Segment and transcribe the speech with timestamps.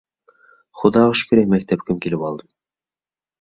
[0.79, 2.49] خۇداغا شۈكرى، مەكتەپكىمۇ كېلىۋالدىم.